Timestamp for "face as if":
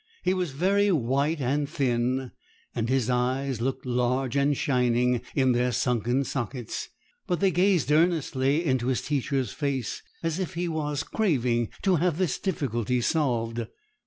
9.53-10.55